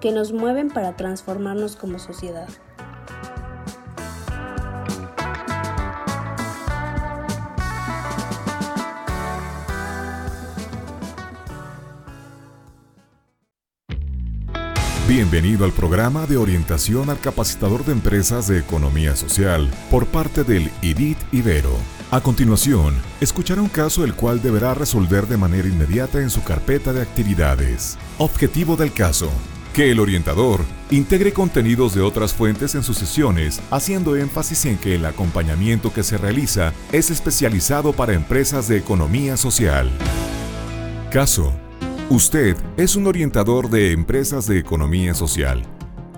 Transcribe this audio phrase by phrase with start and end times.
[0.00, 2.48] que nos mueven para transformarnos como sociedad.
[15.08, 20.70] Bienvenido al programa de orientación al capacitador de empresas de economía social por parte del
[20.82, 21.74] IDIT Ibero.
[22.10, 26.92] A continuación, escuchará un caso el cual deberá resolver de manera inmediata en su carpeta
[26.92, 27.98] de actividades.
[28.18, 29.30] Objetivo del caso.
[29.78, 34.96] Que el orientador integre contenidos de otras fuentes en sus sesiones, haciendo énfasis en que
[34.96, 39.88] el acompañamiento que se realiza es especializado para empresas de economía social.
[41.12, 41.52] Caso
[42.10, 45.62] Usted es un orientador de empresas de economía social.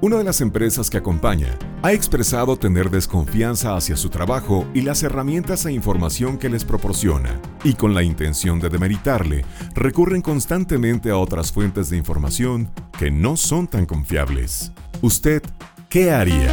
[0.00, 5.02] Una de las empresas que acompaña ha expresado tener desconfianza hacia su trabajo y las
[5.02, 11.16] herramientas e información que les proporciona, y con la intención de demeritarle, recurren constantemente a
[11.16, 14.72] otras fuentes de información que no son tan confiables.
[15.02, 15.40] ¿Usted
[15.88, 16.52] qué haría?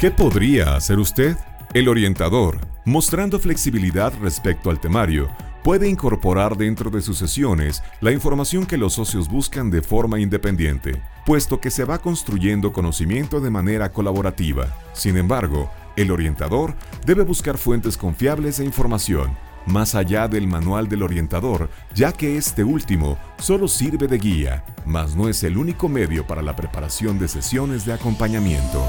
[0.00, 1.36] ¿Qué podría hacer usted?
[1.74, 5.28] El orientador, mostrando flexibilidad respecto al temario,
[5.62, 11.02] puede incorporar dentro de sus sesiones la información que los socios buscan de forma independiente,
[11.26, 14.74] puesto que se va construyendo conocimiento de manera colaborativa.
[14.94, 16.74] Sin embargo, el orientador
[17.04, 19.36] debe buscar fuentes confiables de información,
[19.66, 25.16] más allá del manual del orientador, ya que este último solo sirve de guía, mas
[25.16, 28.84] no es el único medio para la preparación de sesiones de acompañamiento.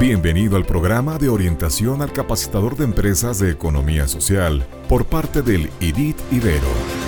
[0.00, 5.70] Bienvenido al programa de orientación al capacitador de empresas de economía social por parte del
[5.80, 7.07] IDIT Ibero.